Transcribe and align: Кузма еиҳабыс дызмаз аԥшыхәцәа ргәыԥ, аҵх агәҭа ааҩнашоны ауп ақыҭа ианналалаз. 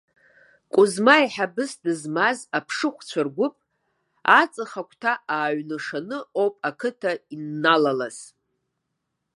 Кузма 0.73 1.15
еиҳабыс 1.21 1.71
дызмаз 1.83 2.39
аԥшыхәцәа 2.57 3.21
ргәыԥ, 3.27 3.55
аҵх 4.39 4.71
агәҭа 4.81 5.13
ааҩнашоны 5.35 6.17
ауп 6.39 6.55
ақыҭа 6.69 7.11
ианналалаз. 7.33 8.17